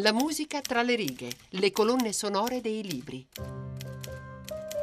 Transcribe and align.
La 0.00 0.12
musica 0.12 0.60
tra 0.60 0.82
le 0.82 0.94
righe, 0.94 1.30
le 1.52 1.72
colonne 1.72 2.12
sonore 2.12 2.60
dei 2.60 2.82
libri. 2.82 3.26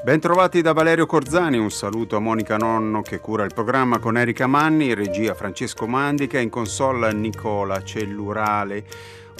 Bentrovati 0.03 0.63
da 0.63 0.73
Valerio 0.73 1.05
Corzani, 1.05 1.59
un 1.59 1.69
saluto 1.69 2.15
a 2.15 2.19
Monica 2.19 2.57
Nonno 2.57 3.03
che 3.03 3.19
cura 3.19 3.43
il 3.43 3.53
programma 3.53 3.99
con 3.99 4.17
Erika 4.17 4.47
Manni, 4.47 4.95
regia 4.95 5.35
Francesco 5.35 5.85
Mandica, 5.85 6.39
in 6.39 6.49
console 6.49 7.13
Nicola 7.13 7.83
Cellurale. 7.83 8.87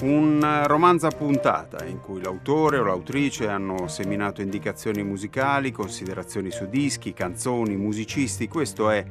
Un 0.00 0.64
romanzo 0.66 1.06
a 1.06 1.10
puntata 1.10 1.86
in 1.86 2.00
cui 2.00 2.20
l'autore 2.20 2.78
o 2.78 2.84
l'autrice 2.84 3.48
hanno 3.48 3.86
seminato 3.86 4.42
indicazioni 4.42 5.02
musicali, 5.04 5.70
considerazioni 5.70 6.50
su 6.50 6.66
dischi, 6.66 7.14
canzoni, 7.14 7.76
musicisti. 7.76 8.48
Questo 8.48 8.90
è 8.90 9.06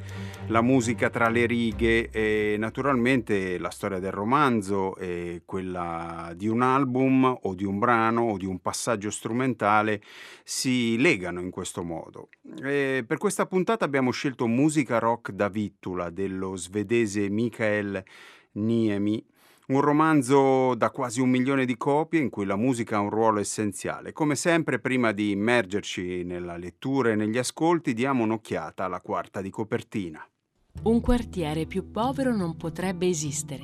la 0.47 0.61
musica 0.61 1.09
tra 1.09 1.29
le 1.29 1.45
righe 1.45 2.09
e 2.09 2.57
naturalmente 2.59 3.57
la 3.57 3.71
storia 3.71 3.99
del 3.99 4.11
romanzo 4.11 4.95
è 4.97 5.41
quella 5.45 6.31
di 6.35 6.47
un 6.47 6.61
album 6.61 7.39
o 7.41 7.55
di 7.55 7.63
un 7.63 7.79
brano 7.79 8.23
o 8.23 8.37
di 8.37 8.45
un 8.45 8.59
passaggio 8.59 9.09
strumentale 9.09 10.01
si 10.43 10.99
legano 10.99 11.39
in 11.39 11.49
questo 11.49 11.81
modo. 11.83 12.27
E 12.61 13.03
per 13.07 13.17
questa 13.17 13.45
puntata 13.47 13.85
abbiamo 13.85 14.11
scelto 14.11 14.47
musica 14.47 14.99
rock 14.99 15.31
da 15.31 15.47
Vittula 15.47 16.09
dello 16.09 16.55
svedese 16.55 17.29
Mikael 17.29 18.03
Niemi 18.55 19.25
un 19.67 19.79
romanzo 19.79 20.75
da 20.75 20.89
quasi 20.89 21.21
un 21.21 21.29
milione 21.29 21.65
di 21.65 21.77
copie 21.77 22.19
in 22.19 22.29
cui 22.29 22.45
la 22.45 22.55
musica 22.55 22.97
ha 22.97 23.01
un 23.01 23.09
ruolo 23.09 23.39
essenziale. 23.39 24.11
Come 24.11 24.35
sempre, 24.35 24.79
prima 24.79 25.11
di 25.11 25.31
immergerci 25.31 26.23
nella 26.23 26.57
lettura 26.57 27.11
e 27.11 27.15
negli 27.15 27.37
ascolti, 27.37 27.93
diamo 27.93 28.23
un'occhiata 28.23 28.83
alla 28.83 28.99
quarta 28.99 29.41
di 29.41 29.49
copertina. 29.49 30.25
Un 30.83 30.99
quartiere 31.01 31.65
più 31.65 31.91
povero 31.91 32.35
non 32.35 32.57
potrebbe 32.57 33.07
esistere. 33.07 33.63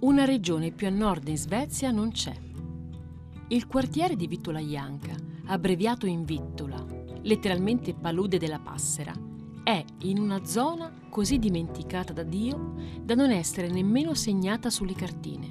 Una 0.00 0.24
regione 0.24 0.70
più 0.70 0.86
a 0.86 0.90
nord 0.90 1.28
in 1.28 1.36
Svezia 1.36 1.90
non 1.90 2.12
c'è. 2.12 2.34
Il 3.48 3.66
quartiere 3.66 4.16
di 4.16 4.26
Vittola 4.26 4.60
Janka, 4.60 5.14
abbreviato 5.46 6.06
in 6.06 6.24
Vittola, 6.24 6.82
letteralmente 7.22 7.94
palude 7.94 8.38
della 8.38 8.60
passera, 8.60 9.12
è 9.62 9.84
in 10.02 10.18
una 10.18 10.44
zona 10.44 10.92
così 11.08 11.38
dimenticata 11.38 12.12
da 12.12 12.22
Dio 12.22 12.74
da 13.02 13.14
non 13.14 13.30
essere 13.30 13.68
nemmeno 13.68 14.14
segnata 14.14 14.70
sulle 14.70 14.94
cartine. 14.94 15.48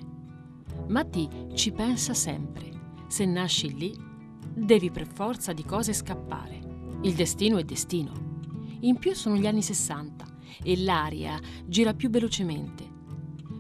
Matti 0.88 1.30
ci 1.54 1.72
pensa 1.72 2.14
sempre. 2.14 2.72
Se 3.08 3.26
nasci 3.26 3.76
lì, 3.76 3.96
devi 4.54 4.92
per 4.92 5.08
forza 5.08 5.54
di 5.54 5.64
cose 5.64 5.94
scappare. 5.94 6.60
Il 7.02 7.14
destino 7.14 7.58
è 7.58 7.64
destino. 7.64 8.12
In 8.82 8.98
più 8.98 9.14
sono 9.14 9.36
gli 9.36 9.48
anni 9.48 9.62
60 9.62 10.26
e 10.64 10.78
l'aria 10.78 11.40
gira 11.66 11.94
più 11.94 12.10
velocemente. 12.10 12.88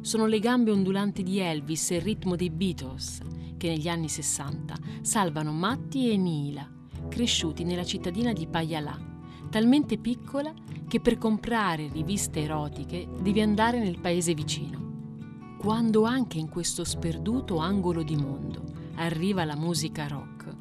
Sono 0.02 0.26
le 0.26 0.40
gambe 0.40 0.72
ondulanti 0.72 1.24
di 1.24 1.40
Elvis 1.40 1.92
e 1.92 1.96
il 1.96 2.02
ritmo 2.02 2.36
dei 2.36 2.50
Beatles 2.50 3.20
che 3.58 3.68
negli 3.68 3.90
anni 3.90 4.08
60 4.08 4.76
salvano 5.02 5.52
Matti 5.52 6.10
e 6.10 6.18
Nila, 6.18 6.68
cresciuti 7.10 7.64
nella 7.64 7.84
cittadina 7.84 8.32
di 8.32 8.48
Payalà, 8.48 9.09
talmente 9.50 9.98
piccola 9.98 10.54
che 10.88 11.00
per 11.00 11.18
comprare 11.18 11.90
riviste 11.92 12.42
erotiche 12.42 13.08
devi 13.20 13.42
andare 13.42 13.80
nel 13.80 14.00
paese 14.00 14.34
vicino. 14.34 14.88
Quando 15.58 16.04
anche 16.04 16.38
in 16.38 16.50
questo 16.50 16.84
sperduto 16.84 17.58
angolo 17.58 18.04
di 18.04 18.16
mondo 18.16 18.64
arriva 18.96 19.44
la 19.44 19.56
musica 19.56 20.08
rock, 20.08 20.56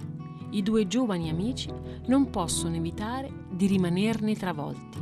i 0.50 0.62
due 0.62 0.86
giovani 0.86 1.28
amici 1.28 1.70
non 2.06 2.30
possono 2.30 2.76
evitare 2.76 3.30
di 3.50 3.66
rimanerne 3.66 4.34
travolti 4.34 4.98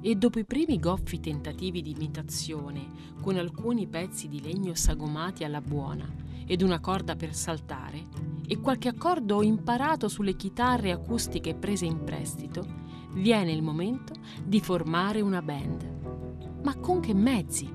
e 0.00 0.14
dopo 0.14 0.38
i 0.38 0.46
primi 0.46 0.78
goffi 0.78 1.20
tentativi 1.20 1.82
di 1.82 1.90
imitazione 1.90 2.86
con 3.20 3.36
alcuni 3.36 3.86
pezzi 3.86 4.28
di 4.28 4.40
legno 4.40 4.74
sagomati 4.74 5.44
alla 5.44 5.60
buona 5.60 6.08
ed 6.46 6.62
una 6.62 6.80
corda 6.80 7.14
per 7.16 7.34
saltare 7.34 8.06
e 8.46 8.58
qualche 8.58 8.88
accordo 8.88 9.42
imparato 9.42 10.08
sulle 10.08 10.34
chitarre 10.34 10.90
acustiche 10.90 11.54
prese 11.54 11.84
in 11.84 12.02
prestito, 12.02 12.79
viene 13.12 13.52
il 13.52 13.62
momento 13.62 14.14
di 14.44 14.60
formare 14.60 15.20
una 15.20 15.42
band. 15.42 16.60
Ma 16.62 16.76
con 16.76 17.00
che 17.00 17.14
mezzi? 17.14 17.72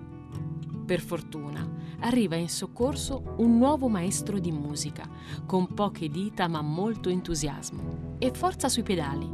Per 0.85 1.01
fortuna 1.01 1.67
arriva 2.01 2.35
in 2.35 2.49
soccorso 2.49 3.35
un 3.37 3.57
nuovo 3.57 3.87
maestro 3.87 4.39
di 4.39 4.51
musica, 4.51 5.09
con 5.45 5.73
poche 5.73 6.09
dita 6.09 6.47
ma 6.47 6.61
molto 6.61 7.09
entusiasmo, 7.09 8.15
e 8.19 8.31
forza 8.31 8.69
sui 8.69 8.83
pedali 8.83 9.29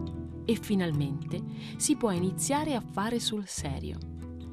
e 0.45 0.55
finalmente 0.55 1.41
si 1.77 1.95
può 1.95 2.11
iniziare 2.11 2.75
a 2.75 2.81
fare 2.81 3.19
sul 3.19 3.47
serio. 3.47 3.97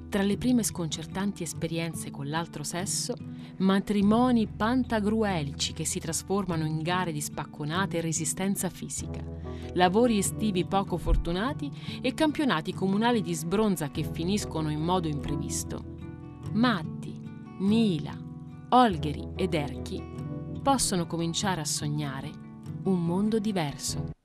Tra 0.08 0.22
le 0.22 0.38
prime 0.38 0.62
sconcertanti 0.62 1.42
esperienze 1.42 2.10
con 2.10 2.30
l'altro 2.30 2.62
sesso, 2.62 3.14
matrimoni 3.58 4.46
pantagruelici 4.46 5.74
che 5.74 5.84
si 5.84 6.00
trasformano 6.00 6.64
in 6.64 6.80
gare 6.80 7.12
di 7.12 7.20
spacconate 7.20 7.98
e 7.98 8.00
resistenza 8.00 8.70
fisica, 8.70 9.22
lavori 9.74 10.16
estivi 10.16 10.64
poco 10.64 10.96
fortunati 10.96 11.70
e 12.00 12.14
campionati 12.14 12.72
comunali 12.72 13.20
di 13.20 13.34
sbronza 13.34 13.90
che 13.90 14.02
finiscono 14.02 14.70
in 14.70 14.80
modo 14.80 15.08
imprevisto. 15.08 15.96
Matti, 16.52 17.20
Nila, 17.58 18.16
Olgheri 18.70 19.28
ed 19.36 19.52
Erchi 19.52 20.02
possono 20.62 21.06
cominciare 21.06 21.60
a 21.60 21.66
sognare 21.66 22.30
un 22.84 23.04
mondo 23.04 23.38
diverso. 23.38 24.16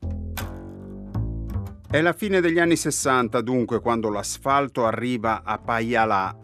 È 1.94 2.02
la 2.02 2.14
fine 2.14 2.42
degli 2.42 2.58
anni 2.58 2.76
60 2.76 3.40
dunque 3.42 3.80
quando 3.80 4.09
l'asfalto 4.09 4.84
arriva 4.88 5.44
a 5.44 5.59
Pajala, 5.59 6.36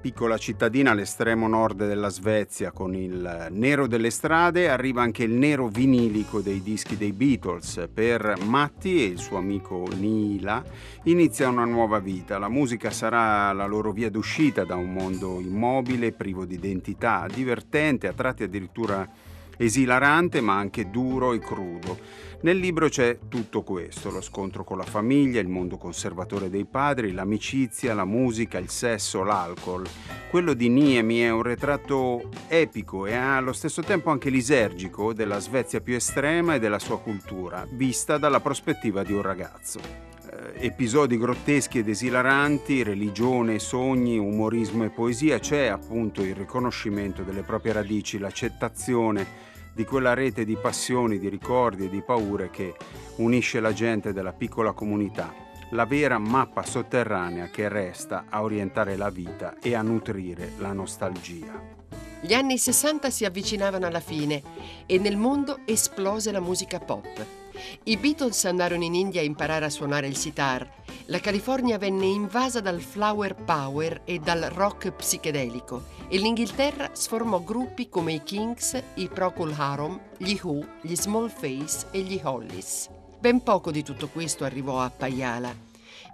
piccola 0.00 0.38
cittadina 0.38 0.92
all'estremo 0.92 1.48
nord 1.48 1.84
della 1.84 2.10
Svezia 2.10 2.70
con 2.70 2.94
il 2.94 3.48
nero 3.50 3.88
delle 3.88 4.10
strade, 4.10 4.68
arriva 4.68 5.02
anche 5.02 5.24
il 5.24 5.32
nero 5.32 5.66
vinilico 5.66 6.40
dei 6.40 6.62
dischi 6.62 6.96
dei 6.96 7.10
Beatles. 7.10 7.88
Per 7.92 8.36
Matti 8.44 9.02
e 9.02 9.06
il 9.06 9.18
suo 9.18 9.36
amico 9.36 9.84
Nila 9.98 10.62
inizia 11.02 11.48
una 11.48 11.64
nuova 11.64 11.98
vita. 11.98 12.38
La 12.38 12.48
musica 12.48 12.92
sarà 12.92 13.52
la 13.52 13.66
loro 13.66 13.90
via 13.90 14.10
d'uscita 14.10 14.62
da 14.62 14.76
un 14.76 14.92
mondo 14.92 15.40
immobile, 15.40 16.12
privo 16.12 16.44
di 16.44 16.54
identità, 16.54 17.26
divertente, 17.34 18.06
a 18.06 18.12
tratti 18.12 18.44
addirittura 18.44 19.23
esilarante 19.56 20.40
ma 20.40 20.56
anche 20.56 20.90
duro 20.90 21.32
e 21.32 21.38
crudo. 21.38 21.98
Nel 22.44 22.58
libro 22.58 22.88
c'è 22.88 23.18
tutto 23.28 23.62
questo, 23.62 24.10
lo 24.10 24.20
scontro 24.20 24.64
con 24.64 24.76
la 24.76 24.84
famiglia, 24.84 25.40
il 25.40 25.48
mondo 25.48 25.78
conservatore 25.78 26.50
dei 26.50 26.66
padri, 26.66 27.12
l'amicizia, 27.12 27.94
la 27.94 28.04
musica, 28.04 28.58
il 28.58 28.68
sesso, 28.68 29.22
l'alcol. 29.22 29.86
Quello 30.28 30.52
di 30.52 30.68
Niemi 30.68 31.20
è 31.20 31.30
un 31.30 31.42
ritratto 31.42 32.28
epico 32.48 33.06
e 33.06 33.14
allo 33.14 33.54
stesso 33.54 33.82
tempo 33.82 34.10
anche 34.10 34.28
lisergico 34.28 35.14
della 35.14 35.38
Svezia 35.38 35.80
più 35.80 35.94
estrema 35.94 36.56
e 36.56 36.58
della 36.58 36.78
sua 36.78 37.00
cultura, 37.00 37.66
vista 37.70 38.18
dalla 38.18 38.40
prospettiva 38.40 39.02
di 39.02 39.14
un 39.14 39.22
ragazzo 39.22 40.13
episodi 40.54 41.18
grotteschi 41.18 41.78
ed 41.78 41.88
esilaranti, 41.88 42.82
religione, 42.82 43.58
sogni, 43.58 44.18
umorismo 44.18 44.84
e 44.84 44.90
poesia, 44.90 45.38
c'è 45.38 45.66
appunto 45.66 46.22
il 46.22 46.34
riconoscimento 46.34 47.22
delle 47.22 47.42
proprie 47.42 47.72
radici, 47.72 48.18
l'accettazione 48.18 49.52
di 49.74 49.84
quella 49.84 50.14
rete 50.14 50.44
di 50.44 50.56
passioni, 50.56 51.18
di 51.18 51.28
ricordi 51.28 51.86
e 51.86 51.90
di 51.90 52.00
paure 52.00 52.50
che 52.50 52.74
unisce 53.16 53.60
la 53.60 53.72
gente 53.72 54.12
della 54.12 54.32
piccola 54.32 54.72
comunità, 54.72 55.34
la 55.70 55.84
vera 55.84 56.18
mappa 56.18 56.62
sotterranea 56.62 57.48
che 57.48 57.68
resta 57.68 58.26
a 58.28 58.42
orientare 58.42 58.96
la 58.96 59.10
vita 59.10 59.56
e 59.60 59.74
a 59.74 59.82
nutrire 59.82 60.52
la 60.58 60.72
nostalgia. 60.72 61.82
Gli 62.20 62.32
anni 62.32 62.56
60 62.56 63.10
si 63.10 63.24
avvicinavano 63.24 63.86
alla 63.86 64.00
fine 64.00 64.42
e 64.86 64.98
nel 64.98 65.16
mondo 65.16 65.58
esplose 65.66 66.32
la 66.32 66.40
musica 66.40 66.78
pop. 66.78 67.43
I 67.84 67.96
Beatles 67.96 68.44
andarono 68.44 68.84
in 68.84 68.94
India 68.94 69.20
a 69.20 69.24
imparare 69.24 69.64
a 69.64 69.70
suonare 69.70 70.06
il 70.06 70.16
sitar. 70.16 70.68
La 71.06 71.20
California 71.20 71.78
venne 71.78 72.06
invasa 72.06 72.60
dal 72.60 72.80
flower 72.80 73.34
power 73.34 74.02
e 74.04 74.18
dal 74.18 74.42
rock 74.52 74.90
psichedelico 74.92 75.84
e 76.08 76.18
l'Inghilterra 76.18 76.90
sformò 76.92 77.40
gruppi 77.40 77.88
come 77.88 78.14
i 78.14 78.22
Kings, 78.22 78.82
i 78.94 79.08
Procol 79.08 79.54
Harum, 79.56 80.00
gli 80.16 80.38
Who, 80.42 80.64
gli 80.80 80.94
Small 80.96 81.28
Face 81.28 81.86
e 81.90 82.00
gli 82.00 82.20
Hollies. 82.22 82.88
Ben 83.18 83.42
poco 83.42 83.70
di 83.70 83.82
tutto 83.82 84.08
questo 84.08 84.44
arrivò 84.44 84.80
a 84.80 84.90
Paiala. 84.90 85.63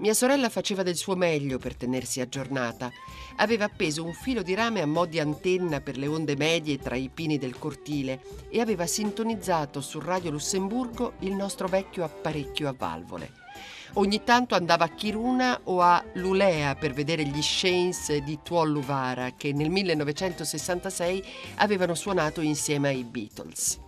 Mia 0.00 0.14
sorella 0.14 0.48
faceva 0.48 0.82
del 0.82 0.96
suo 0.96 1.14
meglio 1.14 1.58
per 1.58 1.76
tenersi 1.76 2.22
aggiornata. 2.22 2.90
Aveva 3.36 3.66
appeso 3.66 4.02
un 4.02 4.14
filo 4.14 4.40
di 4.40 4.54
rame 4.54 4.80
a 4.80 4.86
mo' 4.86 5.04
di 5.04 5.20
antenna 5.20 5.82
per 5.82 5.98
le 5.98 6.06
onde 6.06 6.36
medie 6.36 6.78
tra 6.78 6.96
i 6.96 7.10
pini 7.12 7.36
del 7.36 7.58
cortile 7.58 8.22
e 8.48 8.62
aveva 8.62 8.86
sintonizzato 8.86 9.82
su 9.82 10.00
Radio 10.00 10.30
Lussemburgo 10.30 11.12
il 11.18 11.34
nostro 11.34 11.68
vecchio 11.68 12.04
apparecchio 12.04 12.66
a 12.66 12.74
valvole. 12.76 13.32
Ogni 13.94 14.24
tanto 14.24 14.54
andava 14.54 14.84
a 14.84 14.88
Kiruna 14.88 15.60
o 15.64 15.82
a 15.82 16.02
Lulea 16.14 16.76
per 16.76 16.94
vedere 16.94 17.24
gli 17.24 17.42
Shanes 17.42 18.16
di 18.22 18.38
Tuol 18.42 18.70
Luvara 18.70 19.32
che 19.32 19.52
nel 19.52 19.68
1966 19.68 21.22
avevano 21.56 21.94
suonato 21.94 22.40
insieme 22.40 22.88
ai 22.88 23.04
Beatles. 23.04 23.78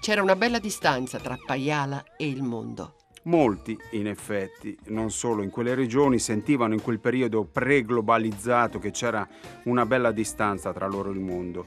C'era 0.00 0.22
una 0.22 0.36
bella 0.36 0.58
distanza 0.58 1.18
tra 1.18 1.36
Paiala 1.44 2.02
e 2.16 2.26
il 2.26 2.42
mondo. 2.42 2.97
Molti, 3.28 3.78
in 3.90 4.06
effetti, 4.06 4.74
non 4.86 5.10
solo 5.10 5.42
in 5.42 5.50
quelle 5.50 5.74
regioni, 5.74 6.18
sentivano 6.18 6.72
in 6.72 6.80
quel 6.80 6.98
periodo 6.98 7.44
pre-globalizzato 7.44 8.78
che 8.78 8.90
c'era 8.90 9.28
una 9.64 9.84
bella 9.84 10.12
distanza 10.12 10.72
tra 10.72 10.86
loro 10.86 11.10
e 11.10 11.12
il 11.12 11.20
mondo. 11.20 11.66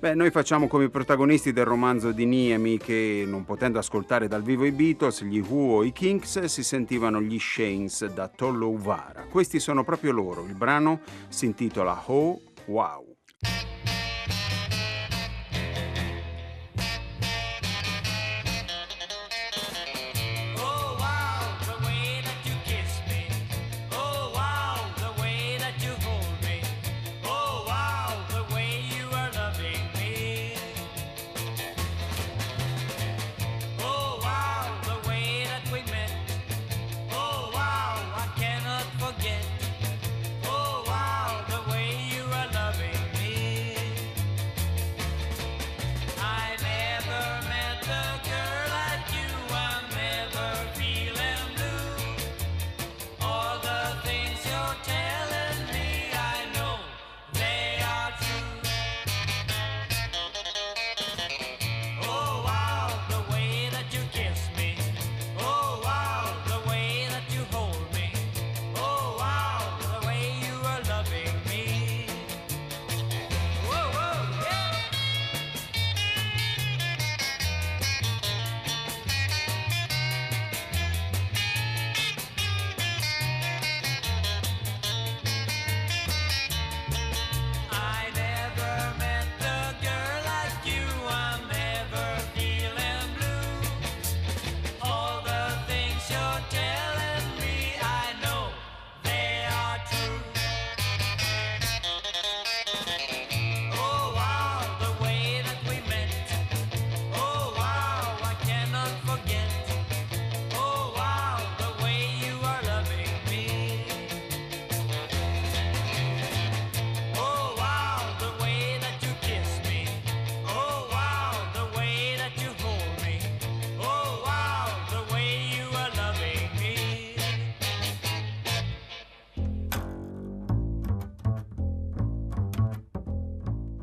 Beh, 0.00 0.14
noi 0.14 0.32
facciamo 0.32 0.66
come 0.66 0.86
i 0.86 0.90
protagonisti 0.90 1.52
del 1.52 1.64
romanzo 1.64 2.10
di 2.10 2.24
Niemi 2.26 2.76
che, 2.78 3.22
non 3.24 3.44
potendo 3.44 3.78
ascoltare 3.78 4.26
dal 4.26 4.42
vivo 4.42 4.64
i 4.64 4.72
Beatles, 4.72 5.22
gli 5.22 5.38
Who 5.38 5.76
o 5.76 5.84
i 5.84 5.92
Kinks, 5.92 6.42
si 6.46 6.64
sentivano 6.64 7.22
gli 7.22 7.38
Shanes 7.38 8.06
da 8.06 8.26
Tollo 8.26 8.68
Uvara. 8.68 9.26
Questi 9.30 9.60
sono 9.60 9.84
proprio 9.84 10.10
loro. 10.10 10.44
Il 10.44 10.56
brano 10.56 11.02
si 11.28 11.46
intitola 11.46 12.02
Oh 12.06 12.40
Wow. 12.66 13.14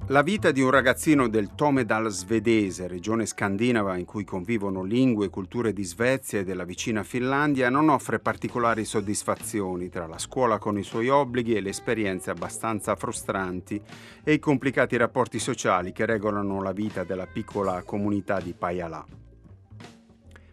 La 0.07 0.21
vita 0.21 0.51
di 0.51 0.59
un 0.59 0.69
ragazzino 0.69 1.29
del 1.29 1.55
Tomedal 1.55 2.09
svedese, 2.09 2.89
regione 2.89 3.25
scandinava 3.25 3.95
in 3.95 4.03
cui 4.03 4.25
convivono 4.25 4.83
lingue 4.83 5.27
e 5.27 5.29
culture 5.29 5.71
di 5.71 5.85
Svezia 5.85 6.39
e 6.39 6.43
della 6.43 6.65
vicina 6.65 7.03
Finlandia, 7.03 7.69
non 7.69 7.87
offre 7.87 8.19
particolari 8.19 8.83
soddisfazioni 8.83 9.87
tra 9.87 10.05
la 10.05 10.17
scuola 10.17 10.57
con 10.57 10.77
i 10.77 10.83
suoi 10.83 11.07
obblighi 11.07 11.55
e 11.55 11.61
le 11.61 11.69
esperienze 11.69 12.31
abbastanza 12.31 12.97
frustranti 12.97 13.81
e 14.25 14.33
i 14.33 14.39
complicati 14.39 14.97
rapporti 14.97 15.39
sociali 15.39 15.93
che 15.93 16.05
regolano 16.05 16.61
la 16.61 16.73
vita 16.73 17.05
della 17.05 17.25
piccola 17.25 17.81
comunità 17.83 18.41
di 18.41 18.53
Pajala. 18.53 19.05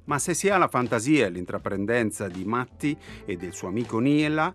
Ma 0.05 0.19
se 0.20 0.32
si 0.32 0.49
ha 0.49 0.58
la 0.58 0.69
fantasia 0.69 1.26
e 1.26 1.31
l'intraprendenza 1.31 2.29
di 2.29 2.44
Matti 2.44 2.97
e 3.25 3.37
del 3.37 3.52
suo 3.52 3.67
amico 3.67 3.99
Niela, 3.99 4.52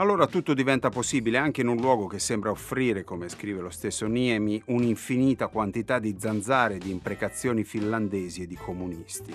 allora 0.00 0.26
tutto 0.26 0.54
diventa 0.54 0.90
possibile 0.90 1.38
anche 1.38 1.60
in 1.60 1.68
un 1.68 1.76
luogo 1.76 2.06
che 2.06 2.18
sembra 2.20 2.50
offrire, 2.50 3.02
come 3.02 3.28
scrive 3.28 3.60
lo 3.60 3.70
stesso 3.70 4.06
Niemi, 4.06 4.62
un'infinita 4.66 5.48
quantità 5.48 5.98
di 5.98 6.14
zanzare, 6.18 6.78
di 6.78 6.90
imprecazioni 6.90 7.64
finlandesi 7.64 8.42
e 8.42 8.46
di 8.46 8.54
comunisti. 8.54 9.34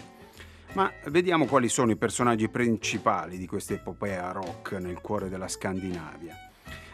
Ma 0.73 0.89
vediamo 1.07 1.45
quali 1.45 1.67
sono 1.67 1.91
i 1.91 1.97
personaggi 1.97 2.47
principali 2.47 3.37
di 3.37 3.45
questa 3.45 3.73
epopea 3.73 4.31
rock 4.31 4.71
nel 4.73 5.01
cuore 5.01 5.29
della 5.29 5.49
Scandinavia. 5.49 6.35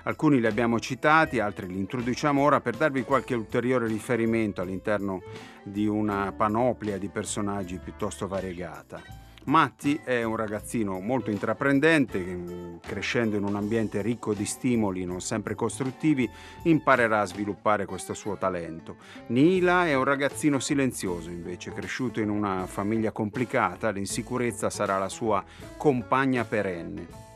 Alcuni 0.04 0.40
li 0.40 0.48
abbiamo 0.48 0.80
citati, 0.80 1.40
altri 1.40 1.68
li 1.68 1.78
introduciamo 1.78 2.42
ora 2.42 2.62
per 2.62 2.76
darvi 2.76 3.04
qualche 3.04 3.36
ulteriore 3.36 3.86
riferimento 3.86 4.62
all'interno 4.62 5.22
di 5.64 5.86
una 5.86 6.34
panoplia 6.36 6.98
di 6.98 7.10
personaggi 7.10 7.78
piuttosto 7.78 8.28
variegata. 8.28 9.29
Matti 9.46 10.00
è 10.04 10.24
un 10.24 10.36
ragazzino 10.36 11.00
molto 11.00 11.32
intraprendente 11.32 12.20
mm, 12.20 12.76
crescendo 12.86 13.38
in 13.38 13.44
un 13.44 13.56
ambiente 13.56 14.02
ricco 14.02 14.34
di 14.34 14.46
stimoli 14.46 15.06
non 15.06 15.22
sempre 15.22 15.56
costruttivi 15.56 16.30
imparerà 16.64 17.22
a 17.22 17.26
sviluppare 17.26 17.86
questo 17.86 18.14
suo 18.14 18.38
talento. 18.38 18.98
Nila 19.28 19.88
è 19.88 19.96
un 19.96 20.04
ragazzino 20.04 20.60
silenzioso 20.60 21.30
invece, 21.30 21.74
cresciuto 21.74 22.20
in 22.20 22.30
una 22.30 22.68
famiglia 22.68 23.12
complicata, 23.12 23.90
l'insicurezza 23.90 24.70
sarà 24.70 24.98
la 24.98 25.10
sua 25.10 25.44
compagna 25.78 26.44
perenne. 26.44 27.28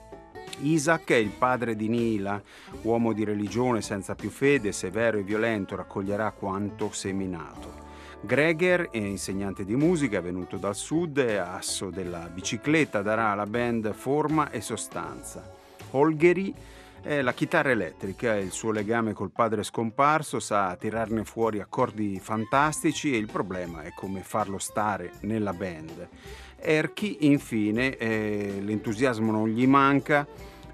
Isaac 0.61 1.09
è 1.09 1.15
il 1.15 1.29
padre 1.29 1.75
di 1.75 1.87
Nila, 1.87 2.41
uomo 2.83 3.11
di 3.13 3.23
religione 3.23 3.81
senza 3.81 4.13
più 4.13 4.29
fede, 4.29 4.71
severo 4.71 5.17
e 5.17 5.23
violento, 5.23 5.75
raccoglierà 5.75 6.31
quanto 6.31 6.91
seminato. 6.91 7.82
Greger 8.25 8.89
è 8.89 8.97
insegnante 8.97 9.65
di 9.65 9.75
musica, 9.75 10.21
venuto 10.21 10.55
dal 10.55 10.77
sud 10.77 11.17
e 11.17 11.35
asso 11.35 11.89
della 11.89 12.29
bicicletta, 12.33 13.01
darà 13.01 13.31
alla 13.31 13.45
band 13.45 13.91
forma 13.93 14.49
e 14.49 14.61
sostanza. 14.61 15.51
Holgeri 15.91 16.55
è 17.01 17.21
la 17.21 17.33
chitarra 17.33 17.71
elettrica, 17.71 18.37
il 18.37 18.51
suo 18.51 18.71
legame 18.71 19.11
col 19.11 19.31
padre 19.31 19.61
scomparso 19.63 20.39
sa 20.39 20.73
tirarne 20.77 21.25
fuori 21.25 21.59
accordi 21.59 22.17
fantastici 22.21 23.13
e 23.13 23.17
il 23.17 23.29
problema 23.29 23.83
è 23.83 23.91
come 23.93 24.21
farlo 24.21 24.57
stare 24.57 25.11
nella 25.23 25.51
band. 25.51 26.07
Erky 26.55 27.17
infine 27.21 27.97
eh, 27.97 28.61
l'entusiasmo 28.61 29.33
non 29.33 29.49
gli 29.49 29.67
manca, 29.67 30.25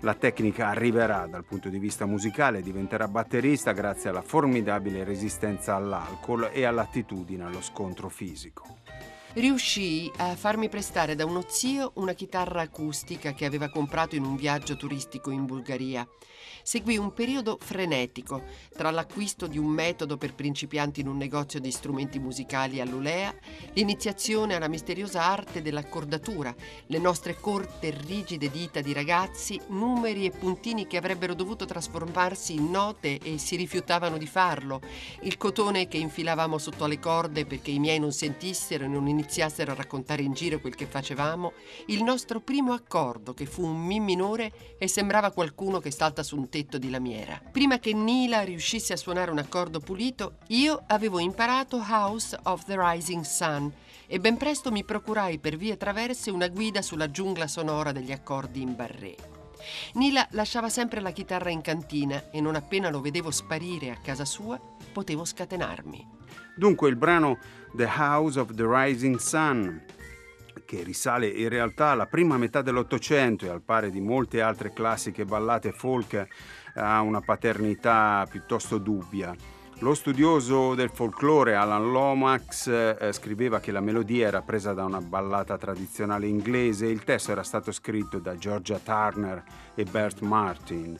la 0.01 0.13
tecnica 0.13 0.68
arriverà 0.68 1.27
dal 1.27 1.44
punto 1.44 1.68
di 1.70 1.77
vista 1.77 2.06
musicale, 2.06 2.62
diventerà 2.62 3.08
batterista 3.08 3.74
grazie 3.74 4.10
alla 4.10 4.22
formidabile 4.22 5.03
resistenza 5.03 5.75
all'alcol 5.75 6.50
e 6.53 6.63
all'attitudine 6.63 7.44
allo 7.44 7.62
scontro 7.62 8.08
fisico. 8.08 8.79
Riuscii 9.32 10.12
a 10.18 10.36
farmi 10.36 10.70
prestare 10.70 11.14
da 11.14 11.24
uno 11.24 11.44
zio 11.48 11.92
una 11.96 12.14
chitarra 12.14 12.62
acustica 12.62 13.34
che 13.34 13.46
aveva 13.46 13.70
comprato 13.70 14.16
in 14.16 14.24
un 14.24 14.36
viaggio 14.36 14.76
turistico 14.76 15.30
in 15.30 15.46
Bulgaria. 15.46 16.08
Seguì 16.64 16.98
un 16.98 17.14
periodo 17.14 17.58
frenetico 17.60 18.44
tra 18.76 18.92
l'acquisto 18.92 19.48
di 19.48 19.58
un 19.58 19.68
metodo 19.68 20.18
per 20.18 20.34
principianti 20.34 21.02
in 21.02 21.08
un 21.08 21.18
negozio 21.18 21.60
di 21.60 21.72
strumenti 21.72 22.20
musicali 22.20 22.82
all'Ulea, 22.82 23.34
l'iniziazione 23.74 24.56
alla 24.56 24.68
misteriosa 24.68 25.24
arte 25.24 25.62
dell'accordatura, 25.62 26.54
le 26.88 26.98
nostre 26.98 27.40
corte 27.40 27.88
e 27.88 27.98
rigide 28.06 28.50
dita 28.50 28.82
di 28.82 28.94
ragazzi, 28.94 29.60
numeri 29.68 30.26
e 30.26 30.32
puntini 30.32 30.88
che 30.88 30.98
avrebbero 30.98 31.34
dovuto 31.34 31.66
trasformarsi 31.66 32.54
in 32.54 32.72
note 32.72 33.20
e 33.20 33.38
si 33.38 33.56
rifiutavano 33.56 34.18
di 34.18 34.28
farlo, 34.28 34.82
il 35.22 35.38
cotone 35.38 35.88
che 35.88 35.98
infilavamo 35.98 36.58
sotto 36.58 36.84
alle 36.84 37.00
corde 37.00 37.46
perché 37.46 37.72
i 37.72 37.80
miei 37.80 38.00
non 38.00 38.12
sentissero 38.12 38.86
e 38.86 38.88
non 38.88 39.08
iniziassero 39.20 39.72
a 39.72 39.76
raccontare 39.76 40.22
in 40.22 40.34
giro 40.34 40.60
quel 40.60 40.76
che 40.76 40.86
facevamo, 40.86 41.52
il 41.88 42.04
nostro 42.04 42.40
primo 42.40 42.72
accordo, 42.72 43.34
che 43.34 43.46
fu 43.46 43.66
un 43.66 43.86
Mi 43.86 44.00
minore 44.00 44.78
e 44.78 44.88
sembrava 44.88 45.32
qualcuno 45.32 45.80
che 45.80 45.92
salta 45.92 46.24
su 46.24 46.38
un 46.38 46.50
tetto 46.50 46.78
di 46.78 46.90
lamiera. 46.90 47.42
Prima 47.52 47.80
che 47.80 47.94
Nila 47.94 48.42
riuscisse 48.42 48.94
a 48.94 48.98
suonare 48.98 49.32
un 49.32 49.38
accordo 49.38 49.80
pulito, 49.80 50.38
io 50.48 50.84
avevo 50.88 51.20
imparato 51.20 51.78
House 51.78 52.38
of 52.44 52.64
the 52.64 52.76
Rising 52.78 53.24
Sun 53.24 53.72
e 54.08 54.20
ben 54.20 54.38
presto 54.38 54.72
mi 54.72 54.84
procurai 54.84 55.38
per 55.38 55.58
vie 55.58 55.78
traverse 55.78 56.32
una 56.32 56.48
guida 56.48 56.82
sulla 56.82 57.12
giungla 57.12 57.48
sonora 57.48 57.92
degli 57.92 58.12
accordi 58.12 58.62
in 58.62 58.76
barré. 58.76 59.16
Nila 59.94 60.26
lasciava 60.32 60.70
sempre 60.70 61.02
la 61.02 61.12
chitarra 61.12 61.50
in 61.50 61.62
cantina 61.62 62.30
e 62.32 62.40
non 62.40 62.56
appena 62.56 62.90
lo 62.90 63.02
vedevo 63.02 63.30
sparire 63.30 63.92
a 63.92 63.98
casa 63.98 64.26
sua, 64.26 64.60
potevo 64.89 65.25
scatenarmi. 65.25 66.17
Dunque 66.55 66.89
il 66.89 66.96
brano 66.96 67.38
The 67.74 67.89
House 67.98 68.39
of 68.39 68.53
the 68.53 68.65
Rising 68.67 69.17
Sun, 69.17 69.81
che 70.65 70.84
risale 70.84 71.27
in 71.27 71.50
realtà 71.50 71.88
alla 71.88 72.05
prima 72.05 72.38
metà 72.38 72.62
dell'Ottocento 72.62 73.46
e 73.46 73.50
al 73.50 73.62
pari 73.62 73.91
di 73.91 74.01
molte 74.01 74.41
altre 74.41 74.74
classiche 74.74 75.25
ballate 75.25 75.72
folk, 75.72 76.27
ha 76.75 77.01
una 77.01 77.22
paternità 77.22 78.27
piuttosto 78.29 78.77
dubbia. 78.77 79.36
Lo 79.81 79.93
studioso 79.93 80.75
del 80.75 80.89
folklore 80.89 81.55
Alan 81.55 81.91
Lomax 81.91 82.67
eh, 82.67 83.13
scriveva 83.13 83.62
che 83.62 83.72
la 83.72 83.79
melodia 83.79 84.27
era 84.27 84.41
presa 84.41 84.74
da 84.74 84.84
una 84.84 85.00
ballata 85.00 85.58
tradizionale 85.58 86.27
inglese 86.27 86.88
e 86.88 86.89
il 86.89 87.05
testo 87.05 87.31
era 87.31 87.43
stato 87.43 87.72
scritto 87.72 88.19
da 88.19 88.36
Georgia 88.36 88.77
Turner 88.77 89.41
e 89.75 89.86
Bert 89.86 90.19
Martin. 90.19 91.00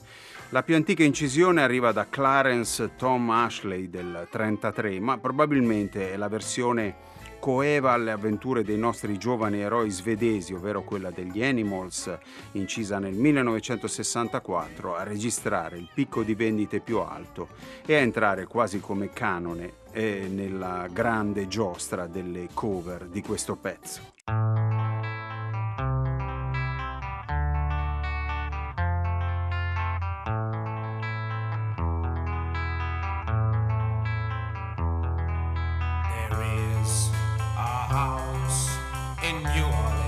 La 0.52 0.64
più 0.64 0.74
antica 0.74 1.04
incisione 1.04 1.62
arriva 1.62 1.92
da 1.92 2.08
Clarence 2.08 2.96
Tom 2.96 3.30
Ashley 3.30 3.88
del 3.88 4.04
1933, 4.04 4.98
ma 4.98 5.16
probabilmente 5.16 6.12
è 6.12 6.16
la 6.16 6.26
versione 6.26 6.96
coeva 7.38 7.92
alle 7.92 8.10
avventure 8.10 8.64
dei 8.64 8.76
nostri 8.76 9.16
giovani 9.16 9.60
eroi 9.60 9.90
svedesi, 9.90 10.52
ovvero 10.52 10.82
quella 10.82 11.12
degli 11.12 11.44
Animals, 11.44 12.18
incisa 12.52 12.98
nel 12.98 13.14
1964, 13.14 14.96
a 14.96 15.04
registrare 15.04 15.76
il 15.78 15.88
picco 15.94 16.24
di 16.24 16.34
vendite 16.34 16.80
più 16.80 16.98
alto 16.98 17.50
e 17.86 17.94
a 17.94 17.98
entrare 17.98 18.46
quasi 18.46 18.80
come 18.80 19.10
canone 19.10 19.74
eh, 19.92 20.28
nella 20.28 20.88
grande 20.90 21.46
giostra 21.46 22.08
delle 22.08 22.48
cover 22.52 23.06
di 23.06 23.22
questo 23.22 23.54
pezzo. 23.54 24.89
house 37.90 38.70
in 39.20 39.40
your 39.56 39.99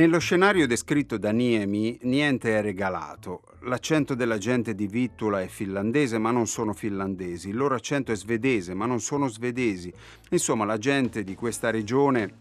Nello 0.00 0.18
scenario 0.18 0.66
descritto 0.66 1.18
da 1.18 1.30
Niemi 1.30 1.98
niente 2.04 2.56
è 2.56 2.62
regalato. 2.62 3.42
L'accento 3.64 4.14
della 4.14 4.38
gente 4.38 4.74
di 4.74 4.86
Vittula 4.86 5.42
è 5.42 5.46
finlandese 5.46 6.16
ma 6.16 6.30
non 6.30 6.46
sono 6.46 6.72
finlandesi, 6.72 7.50
il 7.50 7.56
loro 7.56 7.74
accento 7.74 8.10
è 8.10 8.16
svedese 8.16 8.72
ma 8.72 8.86
non 8.86 9.00
sono 9.00 9.28
svedesi. 9.28 9.92
Insomma, 10.30 10.64
la 10.64 10.78
gente 10.78 11.22
di 11.22 11.34
questa 11.34 11.68
regione 11.68 12.32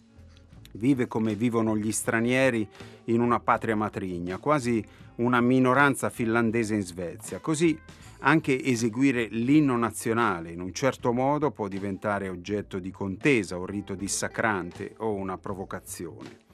vive 0.75 1.07
come 1.07 1.35
vivono 1.35 1.75
gli 1.75 1.91
stranieri 1.91 2.65
in 3.05 3.19
una 3.19 3.41
patria 3.41 3.75
matrigna, 3.75 4.37
quasi 4.37 4.81
una 5.15 5.41
minoranza 5.41 6.09
finlandese 6.09 6.75
in 6.75 6.83
Svezia. 6.83 7.39
Così 7.39 7.77
anche 8.19 8.63
eseguire 8.63 9.27
l'inno 9.29 9.75
nazionale 9.75 10.53
in 10.53 10.61
un 10.61 10.71
certo 10.71 11.11
modo 11.11 11.51
può 11.51 11.67
diventare 11.67 12.29
oggetto 12.29 12.79
di 12.79 12.89
contesa, 12.89 13.57
un 13.57 13.65
rito 13.65 13.95
dissacrante 13.95 14.93
o 14.99 15.11
una 15.11 15.37
provocazione. 15.37 16.47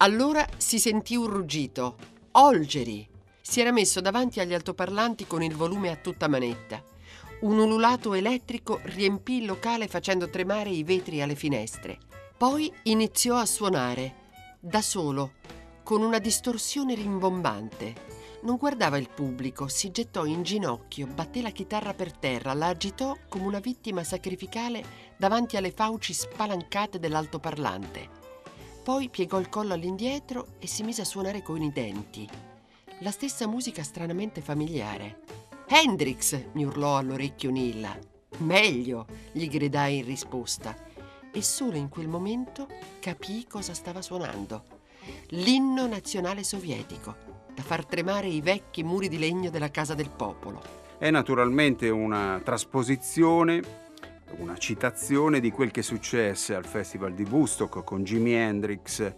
Allora 0.00 0.46
si 0.58 0.78
sentì 0.78 1.16
un 1.16 1.26
ruggito. 1.26 1.96
Olgeri! 2.32 3.08
Si 3.40 3.62
era 3.62 3.72
messo 3.72 4.02
davanti 4.02 4.40
agli 4.40 4.52
altoparlanti 4.52 5.26
con 5.26 5.42
il 5.42 5.54
volume 5.54 5.90
a 5.90 5.96
tutta 5.96 6.28
manetta. 6.28 6.84
Un 7.40 7.58
ululato 7.58 8.12
elettrico 8.12 8.80
riempì 8.82 9.38
il 9.38 9.46
locale 9.46 9.88
facendo 9.88 10.28
tremare 10.28 10.68
i 10.68 10.82
vetri 10.82 11.22
alle 11.22 11.34
finestre. 11.34 11.98
Poi 12.36 12.70
iniziò 12.82 13.36
a 13.36 13.46
suonare, 13.46 14.14
da 14.60 14.82
solo, 14.82 15.32
con 15.82 16.02
una 16.02 16.18
distorsione 16.18 16.94
rimbombante. 16.94 17.94
Non 18.42 18.56
guardava 18.56 18.98
il 18.98 19.08
pubblico, 19.08 19.66
si 19.66 19.90
gettò 19.92 20.26
in 20.26 20.42
ginocchio, 20.42 21.06
batté 21.06 21.40
la 21.40 21.50
chitarra 21.50 21.94
per 21.94 22.12
terra, 22.12 22.52
la 22.52 22.66
agitò 22.66 23.16
come 23.30 23.46
una 23.46 23.60
vittima 23.60 24.04
sacrificale 24.04 25.14
davanti 25.16 25.56
alle 25.56 25.70
fauci 25.70 26.12
spalancate 26.12 26.98
dell'altoparlante. 26.98 28.15
Poi 28.86 29.08
piegò 29.08 29.40
il 29.40 29.48
collo 29.48 29.74
all'indietro 29.74 30.46
e 30.60 30.68
si 30.68 30.84
mise 30.84 31.00
a 31.00 31.04
suonare 31.04 31.42
con 31.42 31.60
i 31.60 31.72
denti. 31.72 32.24
La 33.00 33.10
stessa 33.10 33.48
musica 33.48 33.82
stranamente 33.82 34.40
familiare. 34.40 35.22
Hendrix! 35.66 36.50
mi 36.52 36.64
urlò 36.64 36.96
all'orecchio 36.96 37.50
Nilla. 37.50 37.98
Meglio! 38.38 39.06
gli 39.32 39.48
gridai 39.48 39.96
in 39.96 40.04
risposta. 40.04 40.76
E 41.32 41.42
solo 41.42 41.76
in 41.76 41.88
quel 41.88 42.06
momento 42.06 42.68
capì 43.00 43.48
cosa 43.48 43.74
stava 43.74 44.00
suonando. 44.00 44.62
L'inno 45.30 45.88
nazionale 45.88 46.44
sovietico, 46.44 47.16
da 47.52 47.62
far 47.62 47.86
tremare 47.86 48.28
i 48.28 48.40
vecchi 48.40 48.84
muri 48.84 49.08
di 49.08 49.18
legno 49.18 49.50
della 49.50 49.72
Casa 49.72 49.94
del 49.94 50.10
Popolo. 50.10 50.62
È 50.96 51.10
naturalmente 51.10 51.88
una 51.88 52.40
trasposizione 52.44 53.85
una 54.38 54.56
citazione 54.56 55.40
di 55.40 55.50
quel 55.50 55.70
che 55.70 55.82
successe 55.82 56.54
al 56.54 56.64
Festival 56.64 57.14
di 57.14 57.26
Woodstock 57.28 57.82
con 57.84 58.04
Jimi 58.04 58.34
Hendrix. 58.34 59.12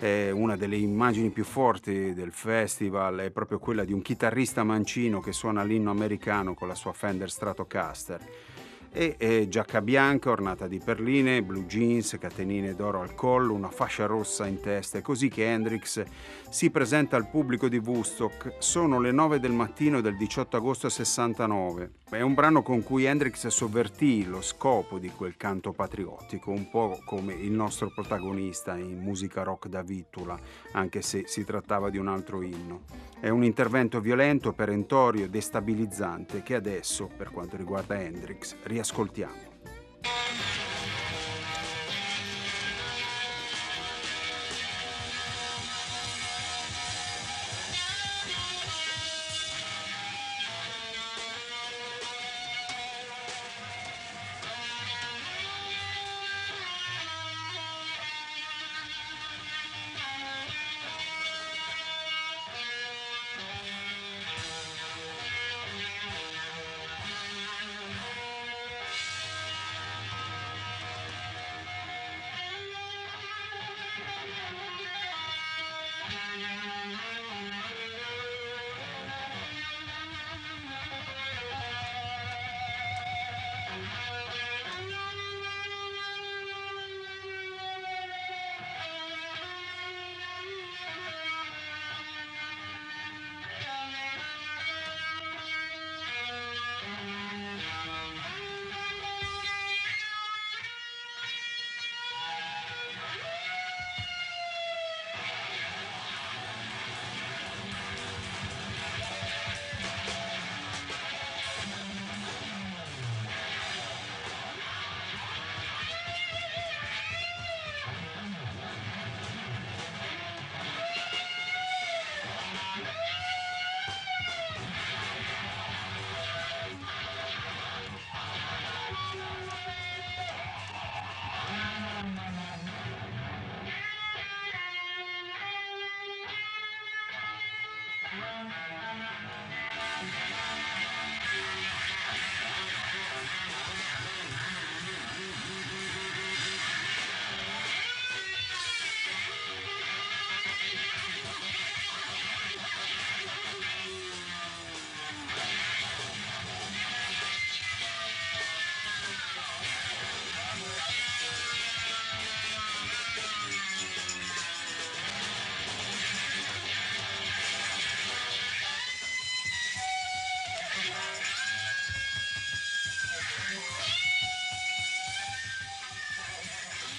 Una 0.00 0.56
delle 0.56 0.76
immagini 0.76 1.28
più 1.30 1.44
forti 1.44 2.14
del 2.14 2.32
festival 2.32 3.18
è 3.18 3.30
proprio 3.30 3.58
quella 3.58 3.84
di 3.84 3.92
un 3.92 4.00
chitarrista 4.00 4.64
mancino 4.64 5.20
che 5.20 5.32
suona 5.32 5.62
l'inno 5.62 5.90
americano 5.90 6.54
con 6.54 6.68
la 6.68 6.74
sua 6.74 6.94
Fender 6.94 7.30
Stratocaster 7.30 8.49
e 8.92 9.14
eh, 9.18 9.48
giacca 9.48 9.80
bianca 9.80 10.30
ornata 10.30 10.66
di 10.66 10.78
perline, 10.78 11.42
blue 11.42 11.66
jeans, 11.66 12.16
catenine 12.18 12.74
d'oro 12.74 13.00
al 13.00 13.14
collo, 13.14 13.54
una 13.54 13.70
fascia 13.70 14.06
rossa 14.06 14.46
in 14.46 14.60
testa. 14.60 14.98
È 14.98 15.02
così 15.02 15.28
che 15.28 15.44
Hendrix 15.44 16.02
si 16.48 16.70
presenta 16.70 17.16
al 17.16 17.28
pubblico 17.28 17.68
di 17.68 17.78
Woodstock. 17.78 18.54
Sono 18.58 19.00
le 19.00 19.12
9 19.12 19.38
del 19.38 19.52
mattino 19.52 20.00
del 20.00 20.16
18 20.16 20.56
agosto 20.56 20.88
69. 20.88 21.90
È 22.10 22.20
un 22.20 22.34
brano 22.34 22.62
con 22.62 22.82
cui 22.82 23.04
Hendrix 23.04 23.46
sovvertì 23.46 24.24
lo 24.26 24.42
scopo 24.42 24.98
di 24.98 25.10
quel 25.10 25.36
canto 25.36 25.72
patriottico, 25.72 26.50
un 26.50 26.68
po' 26.68 26.98
come 27.04 27.34
il 27.34 27.52
nostro 27.52 27.92
protagonista 27.94 28.76
in 28.76 28.98
musica 28.98 29.44
rock 29.44 29.68
da 29.68 29.82
Vittula, 29.82 30.36
anche 30.72 31.02
se 31.02 31.28
si 31.28 31.44
trattava 31.44 31.88
di 31.88 31.98
un 31.98 32.08
altro 32.08 32.42
inno. 32.42 32.80
È 33.20 33.28
un 33.28 33.44
intervento 33.44 34.00
violento, 34.00 34.52
perentorio, 34.52 35.28
destabilizzante 35.28 36.42
che 36.42 36.56
adesso, 36.56 37.08
per 37.16 37.30
quanto 37.30 37.56
riguarda 37.56 38.00
Hendrix, 38.00 38.56
ascoltiamo. 38.80 39.49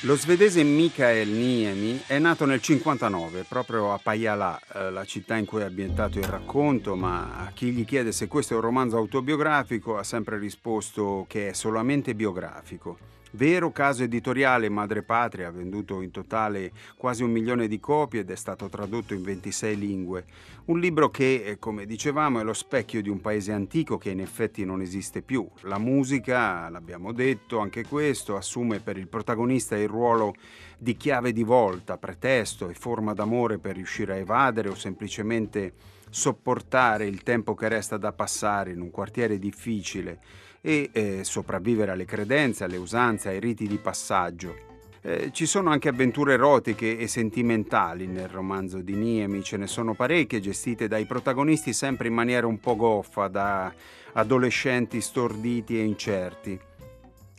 Lo 0.04 0.16
svedese 0.16 0.64
Mikael 0.64 1.30
Niemi 1.30 2.02
è 2.08 2.18
nato 2.18 2.46
nel 2.46 2.60
59, 2.60 3.46
proprio 3.48 3.94
a 3.94 4.00
Pajala, 4.02 4.60
eh, 4.74 4.90
la 4.90 5.06
città 5.06 5.36
in 5.36 5.46
cui 5.46 5.62
è 5.62 5.66
ambientato 5.66 6.18
il 6.18 6.24
racconto, 6.24 6.96
ma 6.96 7.46
a 7.46 7.52
chi 7.54 7.70
gli 7.70 7.86
chiede 7.86 8.12
se 8.12 8.28
questo 8.28 8.54
è 8.54 8.56
un 8.56 8.64
romanzo 8.64 8.98
autobiografico 8.98 10.00
ha 10.00 10.04
sempre 10.04 10.40
risposto 10.40 11.26
che 11.30 11.50
è 11.50 11.54
solamente 11.54 12.16
biografico. 12.16 12.98
Vero 13.34 13.72
caso 13.72 14.04
editoriale 14.04 14.68
Madrepatria 14.68 15.50
venduto 15.52 16.02
in 16.02 16.12
totale 16.12 16.74
quasi 16.98 17.24
un 17.24 17.32
milione 17.32 17.70
di 17.70 17.80
copie 17.80 18.22
ed 18.22 18.30
è 18.30 18.36
stato 18.36 18.68
tradotto 18.68 19.14
in 19.14 19.24
26 19.24 19.78
lingue. 19.78 20.26
Un 20.66 20.80
libro 20.82 21.10
che, 21.10 21.44
eh, 21.46 21.58
come 21.58 21.86
dicevamo, 21.86 22.42
è 22.42 22.44
lo 22.44 22.52
specchio 22.52 23.02
di 23.02 23.08
un 23.08 23.22
paese 23.22 23.54
antico 23.54 23.98
che 23.98 24.10
in 24.10 24.20
effetti 24.20 24.66
non 24.66 24.82
esiste 24.82 25.22
più. 25.22 25.48
La 25.62 25.78
musica, 25.78 26.68
l'abbiamo 26.68 27.14
detto, 27.14 27.60
anche 27.60 27.86
questo, 27.86 28.36
assume 28.36 28.82
per 28.82 28.98
il 28.98 29.08
protagonista 29.08 29.78
il 29.78 29.88
ruolo 29.88 30.34
di 30.78 30.98
chiave 30.98 31.32
di 31.32 31.44
volta, 31.44 31.98
pretesto 31.98 32.68
e 32.68 32.74
forma 32.74 33.14
d'amore 33.14 33.60
per 33.60 33.76
riuscire 33.76 34.14
a 34.14 34.18
evadere 34.18 34.68
o 34.68 34.76
semplicemente 34.76 35.74
sopportare 36.10 37.06
il 37.06 37.24
tempo 37.24 37.54
che 37.54 37.70
resta 37.70 37.96
da 37.96 38.12
passare 38.12 38.72
in 38.72 38.82
un 38.82 38.92
quartiere 38.92 39.40
difficile 39.40 40.20
e 40.62 40.90
eh, 40.94 41.24
sopravvivere 41.24 41.92
alle 41.92 42.06
credenze, 42.06 42.64
alle 42.64 42.78
usanze, 42.78 43.30
ai 43.30 43.40
riti 43.40 43.68
di 43.68 43.78
passaggio. 43.78 44.70
Eh, 45.04 45.32
ci 45.34 45.48
sono 45.48 45.72
anche 45.72 45.90
avventure 45.90 46.34
erotiche 46.34 46.98
e 46.98 47.08
sentimentali 47.08 48.06
nel 48.06 48.28
romanzo 48.28 48.82
di 48.82 48.94
Niemi, 48.94 49.42
ce 49.42 49.58
ne 49.58 49.66
sono 49.66 49.96
parecchie 49.96 50.40
gestite 50.40 50.88
dai 50.88 51.06
protagonisti 51.06 51.74
sempre 51.74 52.08
in 52.08 52.14
maniera 52.14 52.46
un 52.46 52.60
po' 52.60 52.76
goffa, 52.76 53.28
da 53.28 53.74
adolescenti 54.14 55.02
storditi 55.02 55.80
e 55.80 55.84
incerti. 55.84 56.60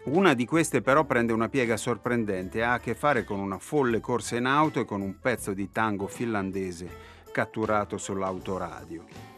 Una 0.04 0.34
di 0.34 0.44
queste 0.44 0.82
però 0.82 1.04
prende 1.04 1.32
una 1.32 1.48
piega 1.48 1.76
sorprendente, 1.76 2.64
ha 2.64 2.72
a 2.72 2.80
che 2.80 2.96
fare 2.96 3.22
con 3.22 3.38
una 3.38 3.58
folle 3.58 4.00
corsa 4.00 4.34
in 4.34 4.46
auto 4.46 4.80
e 4.80 4.84
con 4.84 5.00
un 5.00 5.20
pezzo 5.20 5.52
di 5.52 5.70
tango 5.70 6.08
finlandese 6.08 7.10
catturato 7.30 7.96
sull'autoradio. 7.96 9.31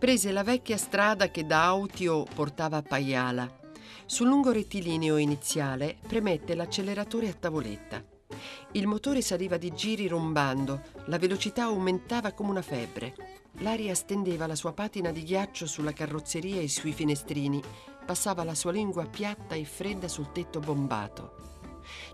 Prese 0.00 0.32
la 0.32 0.42
vecchia 0.42 0.78
strada 0.78 1.30
che 1.30 1.44
da 1.44 1.64
Autio 1.64 2.22
portava 2.22 2.78
a 2.78 2.82
Paiala. 2.82 3.46
Sul 4.06 4.28
lungo 4.28 4.50
rettilineo 4.50 5.18
iniziale 5.18 5.98
premette 6.08 6.54
l'acceleratore 6.54 7.28
a 7.28 7.34
tavoletta. 7.34 8.02
Il 8.72 8.86
motore 8.86 9.20
saliva 9.20 9.58
di 9.58 9.74
giri 9.74 10.08
rombando, 10.08 10.80
la 11.04 11.18
velocità 11.18 11.64
aumentava 11.64 12.32
come 12.32 12.48
una 12.48 12.62
febbre. 12.62 13.14
L'aria 13.58 13.94
stendeva 13.94 14.46
la 14.46 14.54
sua 14.54 14.72
patina 14.72 15.12
di 15.12 15.22
ghiaccio 15.22 15.66
sulla 15.66 15.92
carrozzeria 15.92 16.62
e 16.62 16.68
sui 16.68 16.92
finestrini, 16.92 17.62
passava 18.06 18.42
la 18.42 18.54
sua 18.54 18.72
lingua 18.72 19.04
piatta 19.04 19.54
e 19.54 19.66
fredda 19.66 20.08
sul 20.08 20.32
tetto 20.32 20.60
bombato. 20.60 21.34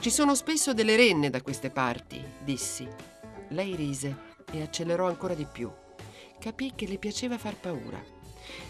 Ci 0.01 0.11
sono 0.11 0.35
spesso 0.35 0.75
delle 0.75 0.97
renne 0.97 1.31
da 1.31 1.41
queste 1.41 1.71
parti, 1.71 2.21
dissi. 2.43 2.85
Lei 3.51 3.77
rise 3.77 4.35
e 4.51 4.61
accelerò 4.61 5.07
ancora 5.07 5.35
di 5.35 5.47
più 5.47 5.71
capì 6.39 6.73
che 6.75 6.87
le 6.87 6.99
piaceva 6.99 7.39
far 7.39 7.57
paura. 7.57 8.03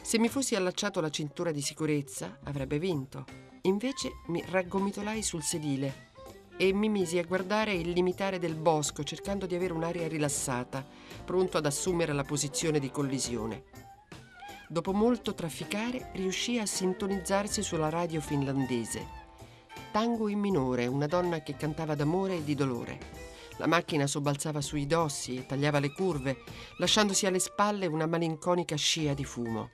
Se 0.02 0.18
mi 0.18 0.28
fossi 0.28 0.54
allacciato 0.54 1.00
la 1.00 1.10
cintura 1.10 1.50
di 1.50 1.60
sicurezza, 1.60 2.38
avrebbe 2.44 2.78
vinto. 2.78 3.24
Invece 3.62 4.12
mi 4.28 4.42
raggomitolai 4.48 5.22
sul 5.22 5.42
sedile 5.42 6.04
e 6.56 6.72
mi 6.72 6.88
misi 6.88 7.18
a 7.18 7.24
guardare 7.24 7.74
il 7.74 7.90
limitare 7.90 8.38
del 8.38 8.54
bosco 8.54 9.02
cercando 9.02 9.44
di 9.44 9.54
avere 9.54 9.72
un'aria 9.72 10.08
rilassata, 10.08 10.84
pronto 11.24 11.58
ad 11.58 11.66
assumere 11.66 12.12
la 12.12 12.24
posizione 12.24 12.78
di 12.78 12.90
collisione. 12.90 13.64
Dopo 14.68 14.92
molto 14.92 15.34
trafficare, 15.34 16.10
riuscì 16.14 16.58
a 16.58 16.66
sintonizzarsi 16.66 17.62
sulla 17.62 17.88
radio 17.88 18.20
finlandese. 18.20 19.24
Tango 19.92 20.28
in 20.28 20.38
minore, 20.38 20.86
una 20.86 21.06
donna 21.06 21.42
che 21.42 21.56
cantava 21.56 21.94
d'amore 21.94 22.36
e 22.36 22.44
di 22.44 22.54
dolore. 22.54 22.98
La 23.58 23.66
macchina 23.66 24.06
sobbalzava 24.06 24.60
sui 24.60 24.86
dossi 24.86 25.36
e 25.36 25.46
tagliava 25.46 25.78
le 25.78 25.92
curve, 25.92 26.38
lasciandosi 26.78 27.26
alle 27.26 27.38
spalle 27.38 27.86
una 27.86 28.06
malinconica 28.06 28.76
scia 28.76 29.14
di 29.14 29.24
fumo. 29.24 29.70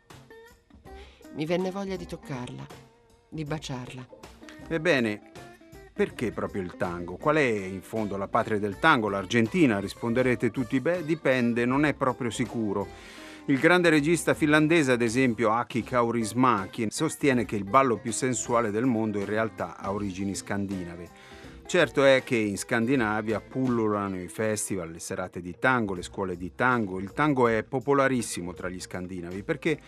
Mi 1.34 1.46
venne 1.46 1.70
voglia 1.70 1.96
di 1.96 2.06
toccarla, 2.06 2.64
di 3.28 3.44
baciarla. 3.44 4.06
Ebbene, 4.68 5.32
perché 5.92 6.30
proprio 6.30 6.62
il 6.62 6.76
tango? 6.76 7.16
Qual 7.16 7.36
è 7.36 7.40
in 7.40 7.82
fondo 7.82 8.16
la 8.16 8.28
patria 8.28 8.58
del 8.58 8.78
tango? 8.78 9.08
L'Argentina? 9.08 9.80
Risponderete 9.80 10.50
tutti, 10.50 10.80
beh, 10.80 11.04
dipende, 11.04 11.64
non 11.64 11.84
è 11.84 11.92
proprio 11.94 12.30
sicuro. 12.30 12.86
Il 13.46 13.58
grande 13.58 13.90
regista 13.90 14.34
finlandese, 14.34 14.92
ad 14.92 15.02
esempio 15.02 15.50
Aki 15.50 15.82
Kaurismäki, 15.82 16.86
sostiene 16.90 17.44
che 17.44 17.56
il 17.56 17.64
ballo 17.64 17.96
più 17.96 18.12
sensuale 18.12 18.70
del 18.70 18.86
mondo 18.86 19.18
in 19.18 19.26
realtà 19.26 19.76
ha 19.76 19.92
origini 19.92 20.34
scandinave. 20.36 21.10
Certo 21.64 22.04
è 22.04 22.22
che 22.22 22.36
in 22.36 22.58
Scandinavia 22.58 23.40
pullulano 23.40 24.20
i 24.20 24.28
festival, 24.28 24.90
le 24.90 24.98
serate 24.98 25.40
di 25.40 25.56
tango, 25.58 25.94
le 25.94 26.02
scuole 26.02 26.36
di 26.36 26.54
tango. 26.54 27.00
Il 27.00 27.12
tango 27.12 27.48
è 27.48 27.62
popolarissimo 27.62 28.52
tra 28.52 28.68
gli 28.68 28.80
scandinavi 28.80 29.42
perché 29.42 29.80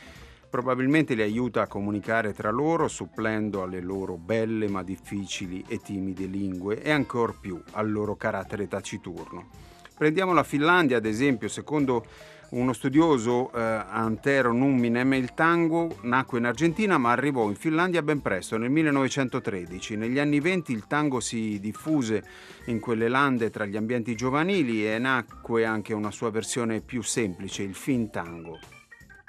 probabilmente 0.49 1.15
li 1.15 1.21
aiuta 1.21 1.63
a 1.63 1.67
comunicare 1.67 2.33
tra 2.33 2.51
loro, 2.51 2.89
supplendo 2.89 3.63
alle 3.63 3.81
loro 3.81 4.17
belle 4.17 4.69
ma 4.69 4.83
difficili 4.83 5.65
e 5.69 5.79
timide 5.79 6.25
lingue 6.27 6.81
e 6.81 6.91
ancor 6.91 7.39
più 7.39 7.61
al 7.73 7.91
loro 7.91 8.17
carattere 8.17 8.67
taciturno. 8.67 9.49
Prendiamo 9.97 10.33
la 10.33 10.43
Finlandia, 10.43 10.97
ad 10.97 11.07
esempio, 11.07 11.49
secondo 11.49 12.07
uno 12.55 12.73
studioso 12.73 13.51
eh, 13.53 13.61
Antero 13.61 14.53
Numminem, 14.53 15.15
il 15.15 15.35
tango 15.35 15.97
nacque 16.03 16.39
in 16.39 16.45
Argentina 16.45 16.99
ma 16.99 17.11
arrivò 17.11 17.49
in 17.49 17.57
Finlandia 17.57 18.03
ben 18.03 18.23
presto, 18.23 18.57
nel 18.57 18.71
1913. 18.71 19.97
Negli 19.97 20.19
anni 20.19 20.41
20 20.41 20.73
il 20.73 20.87
tango 20.87 21.21
si 21.21 21.59
diffuse 21.61 22.25
in 22.67 22.79
quelle 22.81 23.09
lande 23.09 23.51
tra 23.51 23.67
gli 23.67 23.77
ambienti 23.77 24.15
giovanili 24.15 24.87
e 24.87 24.99
nacque 24.99 25.65
anche 25.65 25.95
una 25.95 26.11
sua 26.11 26.31
versione 26.31 26.81
più 26.81 27.03
semplice, 27.03 27.63
il 27.63 27.75
fin 27.75 28.11
tango. 28.11 28.59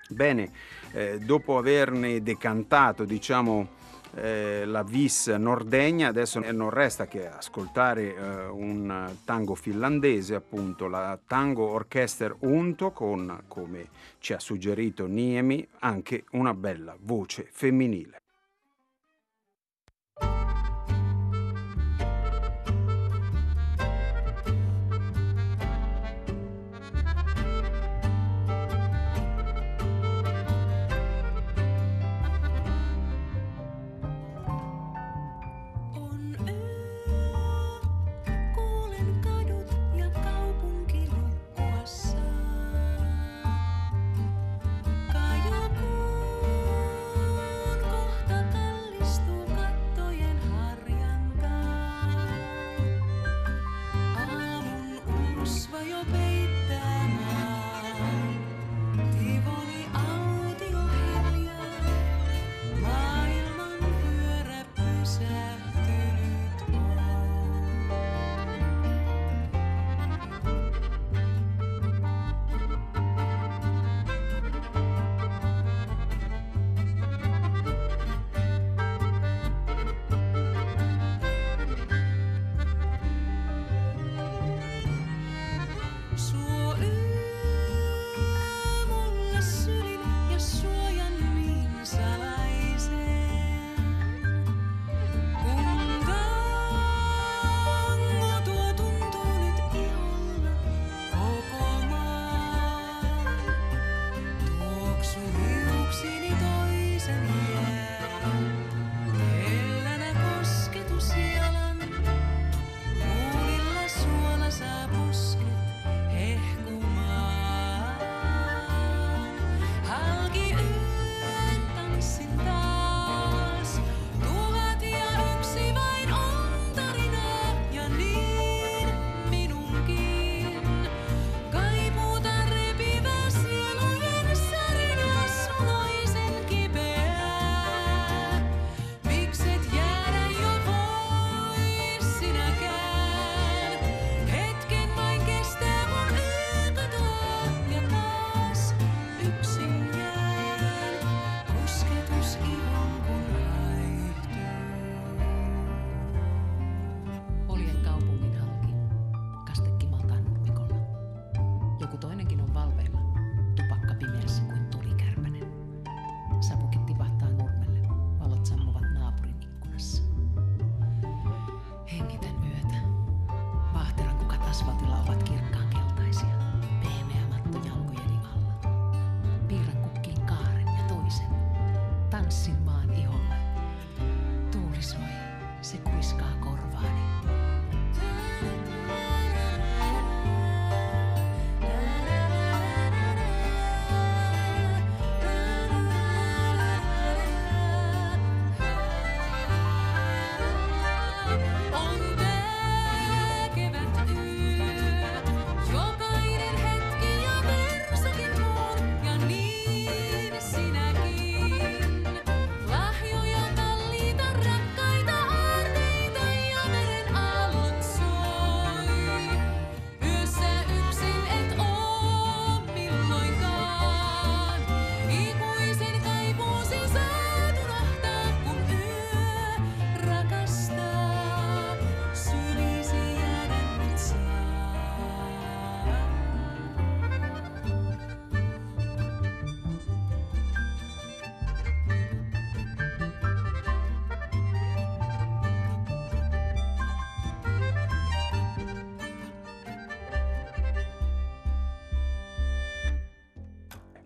Bene, 0.07 0.51
eh, 0.91 1.17
dopo 1.17 1.57
averne 1.57 2.21
decantato, 2.21 3.05
diciamo, 3.05 3.67
eh, 4.15 4.63
la 4.65 4.83
vis 4.83 5.27
nordegna, 5.27 6.07
adesso 6.07 6.39
non 6.51 6.69
resta 6.69 7.07
che 7.07 7.27
ascoltare 7.27 8.15
eh, 8.15 8.45
un 8.47 9.11
tango 9.25 9.55
finlandese, 9.55 10.35
appunto 10.35 10.87
la 10.87 11.19
Tango 11.25 11.67
Orchester 11.67 12.35
Unto 12.39 12.91
con, 12.91 13.43
come 13.47 13.87
ci 14.19 14.33
ha 14.33 14.39
suggerito 14.39 15.05
Niemi, 15.05 15.67
anche 15.79 16.23
una 16.31 16.53
bella 16.53 16.95
voce 16.99 17.47
femminile. 17.51 18.24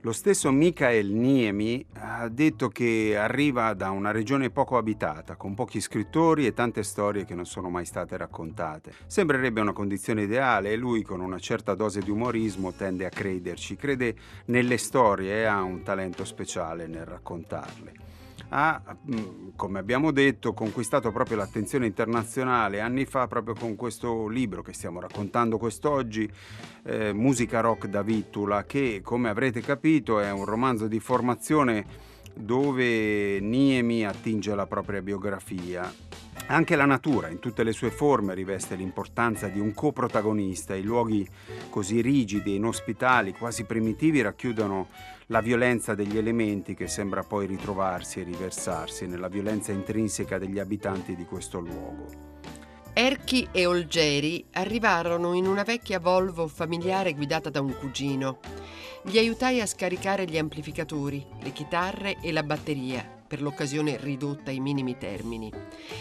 Lo 0.09 0.15
stesso 0.15 0.51
Michael 0.51 1.11
Niemi 1.11 1.85
ha 1.99 2.27
detto 2.29 2.69
che 2.69 3.15
arriva 3.15 3.75
da 3.75 3.91
una 3.91 4.09
regione 4.09 4.49
poco 4.49 4.75
abitata, 4.75 5.35
con 5.35 5.53
pochi 5.53 5.79
scrittori 5.79 6.47
e 6.47 6.53
tante 6.55 6.81
storie 6.81 7.25
che 7.25 7.35
non 7.35 7.45
sono 7.45 7.69
mai 7.69 7.85
state 7.85 8.17
raccontate. 8.17 8.91
Sembrerebbe 9.05 9.61
una 9.61 9.71
condizione 9.71 10.23
ideale 10.23 10.71
e 10.71 10.77
lui 10.77 11.03
con 11.03 11.21
una 11.21 11.37
certa 11.37 11.75
dose 11.75 12.01
di 12.01 12.09
umorismo 12.09 12.71
tende 12.71 13.05
a 13.05 13.09
crederci, 13.09 13.75
crede 13.75 14.15
nelle 14.45 14.77
storie 14.79 15.41
e 15.41 15.43
ha 15.43 15.61
un 15.61 15.83
talento 15.83 16.25
speciale 16.25 16.87
nel 16.87 17.05
raccontarle 17.05 18.08
ha, 18.49 18.81
mm, 19.11 19.49
come 19.55 19.79
abbiamo 19.79 20.11
detto, 20.11 20.53
conquistato 20.53 21.11
proprio 21.11 21.37
l'attenzione 21.37 21.85
internazionale 21.85 22.81
anni 22.81 23.05
fa 23.05 23.27
proprio 23.27 23.53
con 23.53 23.75
questo 23.75 24.27
libro 24.27 24.61
che 24.61 24.73
stiamo 24.73 24.99
raccontando 24.99 25.57
quest'oggi, 25.57 26.29
eh, 26.83 27.13
Musica 27.13 27.59
Rock 27.59 27.87
da 27.87 28.01
Vittula, 28.01 28.65
che 28.65 29.01
come 29.03 29.29
avrete 29.29 29.61
capito 29.61 30.19
è 30.19 30.31
un 30.31 30.45
romanzo 30.45 30.87
di 30.87 30.99
formazione 30.99 32.07
dove 32.33 33.39
Niemi 33.39 34.05
attinge 34.05 34.55
la 34.55 34.65
propria 34.65 35.01
biografia. 35.01 35.91
Anche 36.51 36.75
la 36.75 36.85
natura, 36.85 37.27
in 37.27 37.37
tutte 37.37 37.63
le 37.63 37.71
sue 37.71 37.91
forme, 37.91 38.33
riveste 38.33 38.73
l'importanza 38.73 39.49
di 39.49 39.59
un 39.59 39.71
coprotagonista. 39.71 40.73
I 40.73 40.81
luoghi 40.81 41.27
così 41.69 42.01
rigidi 42.01 42.55
inospitali, 42.55 43.33
quasi 43.33 43.65
primitivi, 43.65 44.21
racchiudono 44.21 44.87
la 45.27 45.41
violenza 45.41 45.93
degli 45.93 46.17
elementi 46.17 46.73
che 46.73 46.87
sembra 46.87 47.21
poi 47.21 47.45
ritrovarsi 47.45 48.21
e 48.21 48.23
riversarsi 48.23 49.05
nella 49.05 49.27
violenza 49.27 49.71
intrinseca 49.71 50.39
degli 50.39 50.57
abitanti 50.57 51.15
di 51.15 51.25
questo 51.25 51.59
luogo. 51.59 52.07
Erchi 52.93 53.47
e 53.51 53.67
Olgeri 53.67 54.43
arrivarono 54.53 55.33
in 55.33 55.45
una 55.45 55.61
vecchia 55.61 55.99
Volvo 55.99 56.47
familiare 56.47 57.13
guidata 57.13 57.51
da 57.51 57.61
un 57.61 57.75
cugino. 57.77 58.39
Gli 59.03 59.19
aiutai 59.19 59.61
a 59.61 59.67
scaricare 59.67 60.25
gli 60.25 60.39
amplificatori, 60.39 61.23
le 61.43 61.51
chitarre 61.51 62.17
e 62.19 62.31
la 62.31 62.41
batteria, 62.41 63.18
per 63.29 63.43
l'occasione 63.43 63.97
ridotta 63.97 64.49
ai 64.49 64.59
minimi 64.59 64.97
termini. 64.97 65.53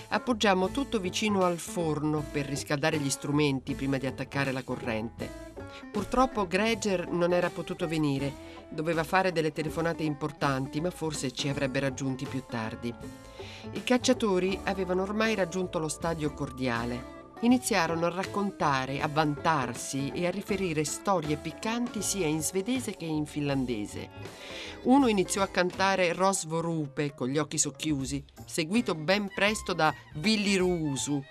Appoggiamo 0.09 0.71
tutto 0.71 0.99
vicino 0.99 1.45
al 1.45 1.59
forno 1.59 2.25
per 2.33 2.47
riscaldare 2.47 2.99
gli 2.99 3.11
strumenti 3.11 3.75
prima 3.75 3.99
di 3.99 4.07
attaccare 4.07 4.51
la 4.51 4.63
corrente. 4.63 5.53
Purtroppo 5.93 6.47
Greger 6.47 7.07
non 7.09 7.35
era 7.35 7.51
potuto 7.51 7.87
venire, 7.87 8.33
doveva 8.71 9.05
fare 9.05 9.31
delle 9.31 9.53
telefonate 9.53 10.03
importanti, 10.03 10.81
ma 10.81 10.91
forse 10.91 11.31
ci 11.31 11.49
avrebbe 11.49 11.81
raggiunti 11.81 12.25
più 12.25 12.43
tardi. 12.49 12.95
I 13.73 13.85
cacciatori 13.85 14.59
avevano 14.65 15.03
ormai 15.03 15.35
raggiunto 15.35 15.79
lo 15.79 15.89
stadio 15.89 16.33
cordiale. 16.33 17.18
Iniziarono 17.41 18.07
a 18.07 18.11
raccontare, 18.11 19.01
a 19.01 19.07
vantarsi 19.07 20.11
e 20.13 20.27
a 20.27 20.31
riferire 20.31 20.83
storie 20.83 21.37
piccanti 21.37 22.03
sia 22.03 22.27
in 22.27 22.43
svedese 22.43 22.97
che 22.97 23.05
in 23.05 23.27
finlandese. 23.27 24.09
Uno 24.83 25.07
iniziò 25.07 25.43
a 25.43 25.47
cantare 25.47 26.13
Rosvorupe 26.13 27.15
con 27.15 27.29
gli 27.29 27.39
occhi 27.39 27.57
socchiusi, 27.57 28.25
seguito 28.45 28.97
ben 28.97 29.31
presto 29.33 29.73
da 29.73 29.95
Villiruusu, 30.17 31.23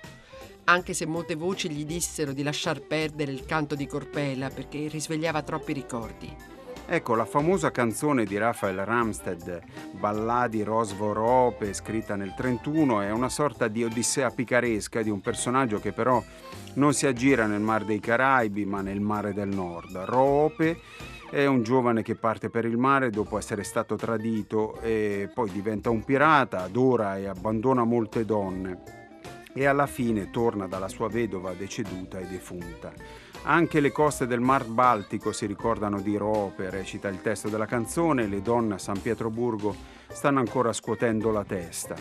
anche 0.64 0.94
se 0.94 1.06
molte 1.06 1.36
voci 1.36 1.70
gli 1.70 1.84
dissero 1.84 2.32
di 2.32 2.44
lasciar 2.44 2.80
perdere 2.80 3.34
il 3.34 3.46
canto 3.46 3.76
di 3.76 3.86
Corpella 3.86 4.50
perché 4.50 4.88
risvegliava 4.88 5.42
troppi 5.42 5.74
ricordi. 5.74 6.57
Ecco, 6.90 7.16
la 7.16 7.26
famosa 7.26 7.70
canzone 7.70 8.24
di 8.24 8.38
Raphael 8.38 8.86
Ramsted, 8.86 9.62
Balladi 10.00 10.64
Rosvorope, 10.64 11.74
scritta 11.74 12.16
nel 12.16 12.34
1931, 12.38 13.02
è 13.02 13.12
una 13.12 13.28
sorta 13.28 13.68
di 13.68 13.84
odissea 13.84 14.30
picaresca 14.30 15.02
di 15.02 15.10
un 15.10 15.20
personaggio 15.20 15.82
che 15.82 15.92
però 15.92 16.24
non 16.76 16.94
si 16.94 17.06
aggira 17.06 17.46
nel 17.46 17.60
Mar 17.60 17.84
dei 17.84 18.00
Caraibi, 18.00 18.64
ma 18.64 18.80
nel 18.80 19.02
Mare 19.02 19.34
del 19.34 19.50
Nord. 19.50 19.98
Roope 19.98 20.80
è 21.30 21.46
un 21.46 21.62
giovane 21.62 22.04
che 22.04 22.16
parte 22.16 22.50
per 22.50 22.64
il 22.64 22.78
mare 22.78 23.10
dopo 23.10 23.38
essere 23.38 23.66
stato 23.66 23.96
tradito 23.96 24.80
e 24.80 25.30
poi 25.34 25.52
diventa 25.52 25.90
un 25.90 26.06
pirata, 26.06 26.64
adora 26.64 27.18
e 27.18 27.28
abbandona 27.28 27.84
molte 27.84 28.24
donne 28.24 28.96
e 29.54 29.66
alla 29.66 29.88
fine 29.88 30.30
torna 30.30 30.68
dalla 30.68 30.88
sua 30.88 31.10
vedova 31.10 31.52
deceduta 31.52 32.20
e 32.20 32.28
defunta. 32.28 32.94
Anche 33.44 33.80
le 33.80 33.92
coste 33.92 34.28
del 34.28 34.40
Mar 34.40 34.66
Baltico 34.66 35.32
si 35.32 35.46
ricordano 35.46 36.02
di 36.02 36.18
Rope, 36.18 36.70
recita 36.70 37.08
il 37.08 37.22
testo 37.22 37.50
della 37.50 37.66
canzone, 37.66 38.28
le 38.28 38.42
donne 38.42 38.76
a 38.76 38.78
San 38.78 39.02
Pietroburgo 39.02 39.76
stanno 40.10 40.40
ancora 40.40 40.74
scuotendo 40.74 41.32
la 41.32 41.44
testa. 41.44 41.96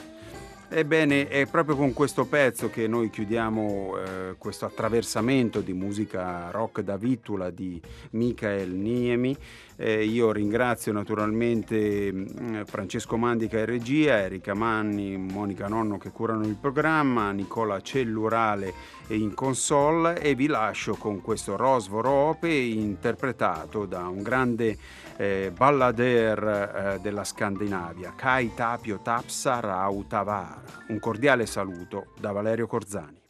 Ebbene, 0.68 1.28
è 1.28 1.46
proprio 1.46 1.76
con 1.76 1.92
questo 1.92 2.24
pezzo 2.24 2.70
che 2.70 2.88
noi 2.88 3.08
chiudiamo 3.08 3.98
eh, 3.98 4.34
questo 4.36 4.64
attraversamento 4.64 5.60
di 5.60 5.72
musica 5.72 6.50
rock 6.50 6.80
da 6.80 6.96
Vittula 6.96 7.50
di 7.50 7.80
Michael 8.10 8.70
Niemi. 8.70 9.36
Eh, 9.78 10.04
io 10.04 10.32
ringrazio 10.32 10.90
naturalmente 10.92 12.10
mm, 12.10 12.62
Francesco 12.62 13.18
Mandica 13.18 13.58
in 13.58 13.66
regia, 13.66 14.20
Erika 14.20 14.54
Manni, 14.54 15.18
Monica 15.18 15.68
Nonno 15.68 15.98
che 15.98 16.10
curano 16.10 16.46
il 16.46 16.56
programma, 16.56 17.30
Nicola 17.32 17.80
Cellurale 17.82 18.72
in 19.08 19.34
console 19.34 20.18
e 20.20 20.34
vi 20.34 20.46
lascio 20.46 20.94
con 20.94 21.20
questo 21.20 21.56
Rosvoro 21.56 22.08
Ope 22.08 22.48
interpretato 22.48 23.84
da 23.84 24.08
un 24.08 24.22
grande 24.22 24.78
eh, 25.18 25.52
ballader 25.54 26.94
eh, 26.94 26.98
della 27.02 27.24
Scandinavia, 27.24 28.14
Kai 28.16 28.52
Tapio 28.54 29.00
Tapsa 29.02 29.60
Rautavara. 29.60 30.62
Un 30.88 30.98
cordiale 30.98 31.44
saluto 31.44 32.06
da 32.18 32.32
Valerio 32.32 32.66
Corzani. 32.66 33.25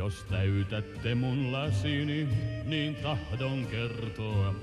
Jos 0.00 0.24
täytätte 0.30 1.14
mun 1.14 1.52
lasini, 1.52 2.28
niin 2.64 2.94
tahdon 2.94 3.66
kertoa 3.66 4.54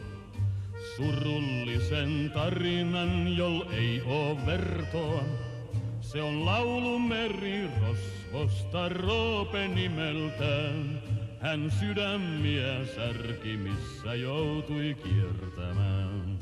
surullisen 0.95 2.31
tarinan, 2.33 3.37
jol 3.37 3.61
ei 3.71 4.01
oo 4.05 4.37
vertoa. 4.45 5.23
Se 6.01 6.21
on 6.21 6.45
laulumeri 6.45 7.69
rosvosta 7.81 8.89
Roope 8.89 9.67
nimeltään. 9.67 11.01
Hän 11.39 11.71
sydämiä 11.79 12.85
särki, 12.95 13.57
missä 13.57 14.15
joutui 14.15 14.97
kiertämään. 15.03 16.39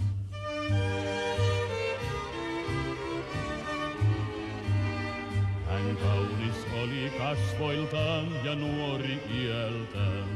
Hän 5.69 5.97
kaunis 5.97 6.44
oli 6.85 7.11
kasvoiltaan 7.17 8.45
ja 8.45 8.55
nuori 8.55 9.19
iältään. 9.41 10.29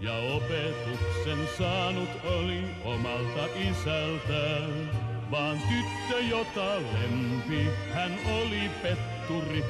Ja 0.00 0.12
opetuksen 0.16 1.38
saanut 1.58 2.08
oli 2.24 2.64
omalta 2.84 3.46
isältään. 3.70 4.90
Vaan 5.30 5.58
tyttö, 5.58 6.24
jota 6.24 6.76
lempi, 6.76 7.66
hän 7.94 8.18
oli 8.40 8.70
petturi, 8.82 9.64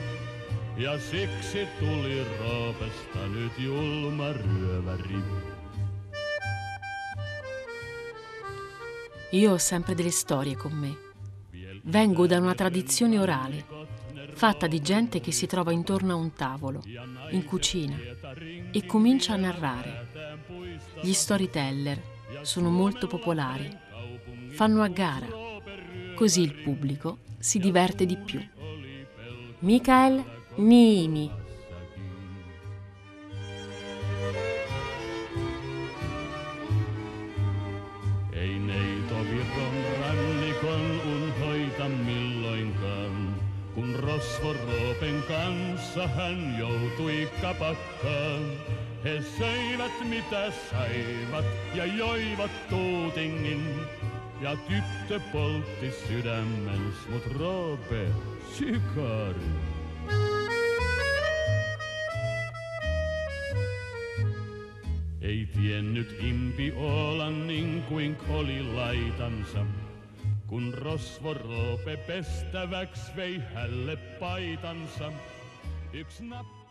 Ja 0.76 0.98
siksi 0.98 1.66
tuli 1.78 2.26
Roopesta 2.40 3.26
nyt 3.28 3.52
julma 3.58 4.32
ryöväri. 4.32 5.22
Io 9.32 9.50
ho 9.50 9.58
sempre 9.58 9.94
delle 9.94 10.10
storie 10.10 10.54
con 10.54 10.72
me. 10.72 10.96
Vengo 11.92 12.26
da 12.26 12.38
una 12.38 12.54
tradizione 12.54 13.18
orale, 13.18 13.64
fatta 14.36 14.66
di 14.66 14.82
gente 14.82 15.18
che 15.18 15.32
si 15.32 15.46
trova 15.46 15.72
intorno 15.72 16.12
a 16.12 16.16
un 16.16 16.34
tavolo, 16.34 16.82
in 17.30 17.42
cucina, 17.46 17.96
e 18.70 18.84
comincia 18.84 19.32
a 19.32 19.36
narrare. 19.36 20.08
Gli 21.00 21.14
storyteller 21.14 22.02
sono 22.42 22.68
molto 22.68 23.06
popolari, 23.06 23.74
fanno 24.50 24.82
a 24.82 24.88
gara, 24.88 25.26
così 26.14 26.42
il 26.42 26.52
pubblico 26.52 27.16
si 27.38 27.58
diverte 27.58 28.04
di 28.04 28.18
più. 28.18 28.46
Michael 29.60 30.22
Nimi 30.56 31.30
kanssa 45.28 46.08
hän 46.08 46.58
joutui 46.58 47.28
kapakkaan. 47.42 48.42
He 49.04 49.22
söivät 49.38 49.92
mitä 50.08 50.50
saivat 50.70 51.44
ja 51.74 51.84
joivat 51.84 52.50
tuutingin. 52.70 53.74
Ja 54.40 54.56
tyttö 54.56 55.20
poltti 55.32 55.90
sydämens, 56.08 57.08
mut 57.08 57.26
Roope 57.38 58.06
sykari. 58.52 59.40
Ei 65.20 65.48
tiennyt 65.54 66.16
impi 66.20 66.72
olla 66.76 67.30
niin 67.30 67.82
kuin 67.82 68.16
oli 68.28 68.62
laitansa, 68.62 69.66
kun 70.46 70.74
rosvo 70.74 71.34
Roope 71.34 71.96
pestäväks 71.96 73.16
vei 73.16 73.38
hälle 73.54 73.96
paitansa. 73.96 75.12
Yksi 75.92 76.24
nappi 76.24 76.65